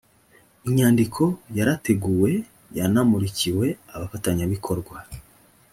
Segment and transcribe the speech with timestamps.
[0.67, 1.23] inyandiko
[1.57, 2.31] yarateguwe
[2.77, 3.65] yanamurikiwe
[3.95, 4.97] abafatanyabikorwa